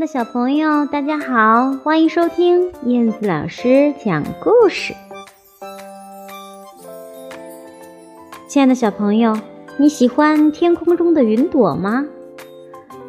[0.00, 4.94] 的小朋友，大家好，欢迎收听燕子老师讲故事。
[8.48, 9.38] 亲爱的小朋友，
[9.76, 12.06] 你喜欢天空中的云朵吗？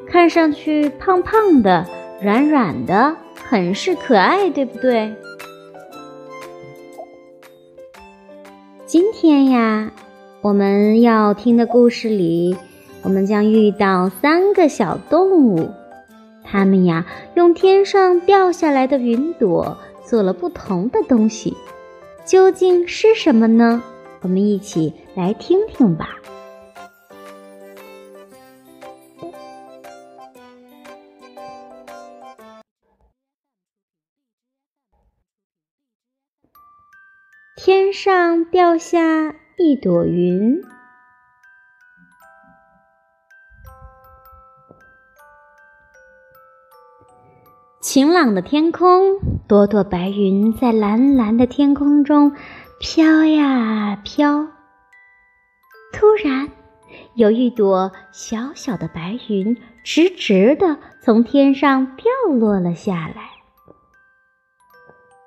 [0.06, 1.88] 看上去胖胖的、
[2.22, 5.16] 软软的，很是可爱，对不对？
[8.86, 9.94] 今天呀，
[10.42, 12.58] 我们要听的故事里，
[13.02, 15.70] 我们将遇到三个小动物。
[16.52, 17.06] 他们呀，
[17.36, 21.56] 用天上掉下来的云朵做了不同的东西，
[22.26, 23.82] 究竟是什么呢？
[24.20, 26.18] 我们一起来听听吧。
[37.56, 40.62] 天上掉下一朵云。
[47.82, 52.32] 晴朗的天空，朵朵白云在蓝蓝的天空中
[52.80, 54.46] 飘呀飘。
[55.92, 56.48] 突然，
[57.16, 63.32] 有一朵小小的白云直直的从天上掉落了下来。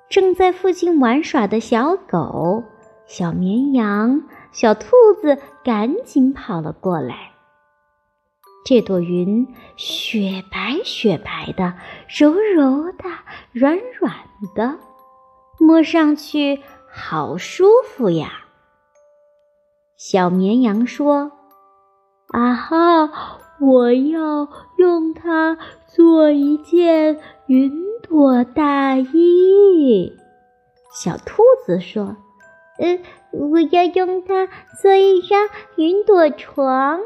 [0.09, 2.63] 正在附近玩耍的小狗、
[3.05, 7.34] 小绵羊、小兔子赶紧跑了过来。
[8.65, 11.75] 这朵云雪白雪白的，
[12.07, 13.03] 柔柔的，
[13.51, 14.11] 软软
[14.55, 14.79] 的，
[15.59, 18.45] 摸上去好舒服呀。
[19.97, 21.31] 小绵羊说
[22.33, 30.11] ：“啊哈，我要用它做一件云朵大衣。”
[30.91, 32.17] 小兔子说
[32.81, 32.99] ：“嗯，
[33.31, 34.47] 我要用它
[34.81, 36.99] 做一张云朵床。”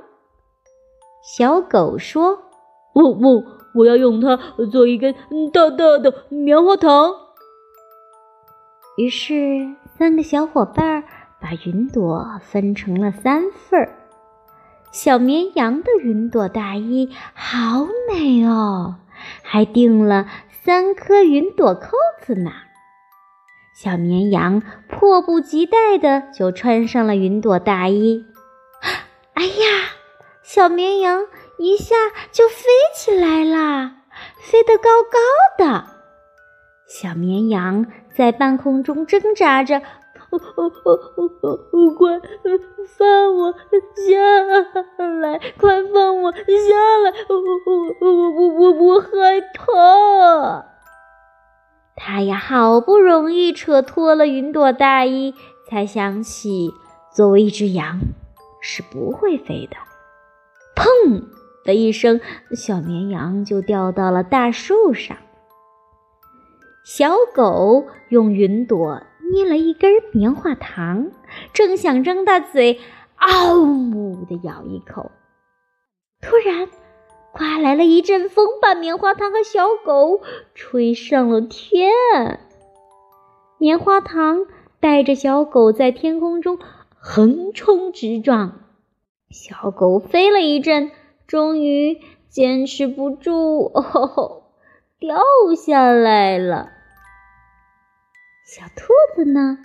[1.22, 2.40] 小狗说
[2.94, 3.44] ：“不不，
[3.76, 4.38] 我要用它
[4.72, 5.14] 做一根
[5.54, 7.14] 大大的棉花糖。”
[8.98, 11.04] 于是，三个小伙伴
[11.42, 13.96] 把云朵分成了三份儿。
[14.92, 18.96] 小绵羊的云朵大衣好美哦，
[19.44, 22.52] 还钉了三颗云朵扣子呢。
[23.76, 28.26] 小绵羊迫不及待的就穿上了云朵大衣。
[29.36, 29.89] 哎呀！
[30.52, 31.28] 小绵羊
[31.60, 31.96] 一下
[32.32, 32.64] 就飞
[32.96, 33.98] 起来啦，
[34.42, 35.20] 飞得高高
[35.64, 35.86] 的。
[36.88, 39.84] 小绵羊在半空中挣扎着，哦
[40.32, 41.00] 哦哦
[41.44, 42.20] 哦哦快
[42.98, 43.54] 放我
[43.94, 45.38] 下来！
[45.60, 46.40] 快放我下
[47.04, 47.14] 来！
[47.30, 47.36] 我
[48.02, 49.08] 我我我我害
[49.54, 50.66] 怕。
[51.96, 55.36] 他呀，好不容易扯脱了云朵大衣，
[55.70, 56.72] 才想起，
[57.14, 58.00] 作为一只羊，
[58.60, 59.78] 是不会飞的。
[61.06, 61.24] 砰
[61.64, 62.20] 的一声，
[62.52, 65.18] 小绵羊就掉到了大树上。
[66.86, 69.02] 小狗用云朵
[69.32, 71.12] 捏了一根棉花糖，
[71.54, 72.80] 正想张大嘴
[73.18, 73.60] “嗷”
[73.94, 75.12] 呜的咬一口，
[76.22, 76.68] 突然
[77.32, 80.22] 刮来了一阵风，把棉花糖和小狗
[80.56, 81.92] 吹上了天。
[83.60, 84.46] 棉花糖
[84.80, 86.58] 带着小狗在天空中
[86.98, 88.62] 横冲直撞。
[89.30, 90.90] 小狗飞了一阵，
[91.28, 94.44] 终于坚持不住，哦吼，
[95.00, 95.22] 掉
[95.56, 96.70] 下来了。
[98.44, 99.60] 小兔子呢？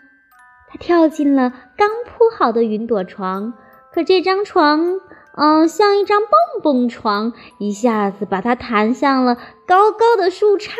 [0.68, 3.54] 它跳进了刚铺好的云朵床，
[3.90, 5.00] 可这张床，
[5.34, 9.36] 嗯，像一张蹦蹦床，一下子把它弹向了
[9.66, 10.72] 高高的树杈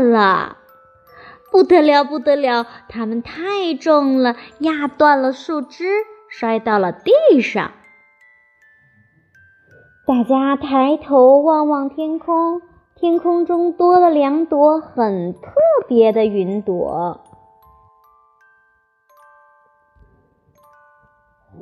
[0.00, 0.58] 了。
[1.50, 2.68] 不得了，不得了！
[2.88, 5.88] 它们太重了，压断了树枝，
[6.28, 7.72] 摔到了地上。
[10.08, 12.62] 大家抬头望望天空，
[12.94, 15.50] 天空中多了两朵很特
[15.86, 17.20] 别的云朵。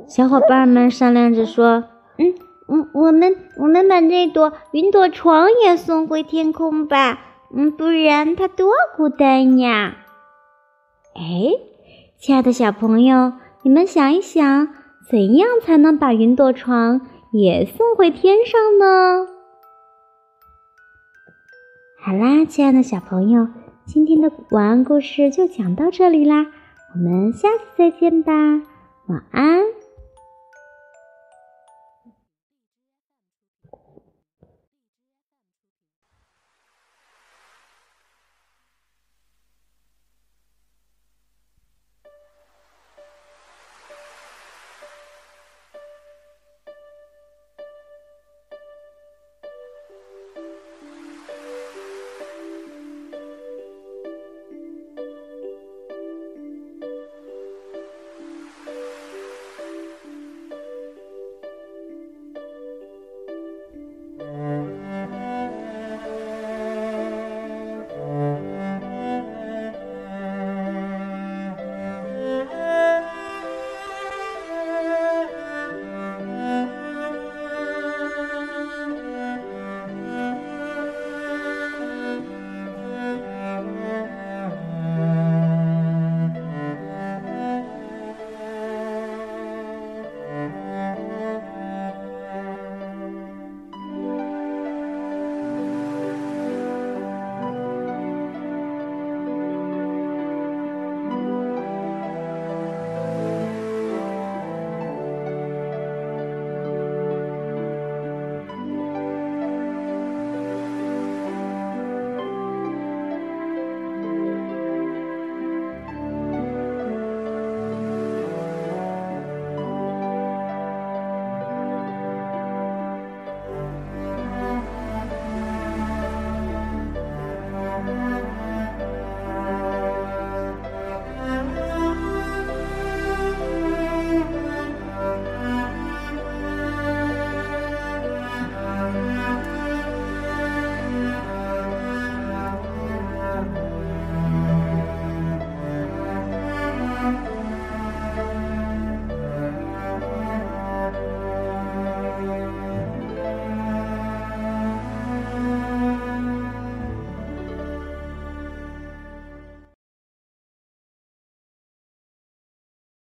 [0.07, 1.87] 小伙伴们商量着说
[2.19, 2.35] ：“嗯
[2.69, 7.19] 嗯，我们我们把这朵云朵床也送回天空吧，
[7.53, 9.97] 嗯，不然它多孤单呀。”
[11.17, 11.51] 哎，
[12.17, 13.33] 亲爱的小朋友，
[13.63, 14.69] 你们想一想，
[15.11, 17.01] 怎样才能把云朵床？
[17.39, 19.27] 也送回天上呢。
[21.99, 23.49] 好啦，亲爱的小朋友，
[23.85, 26.47] 今天的晚安故事就讲到这里啦，
[26.95, 28.33] 我们下次再见吧，
[29.09, 29.76] 晚安。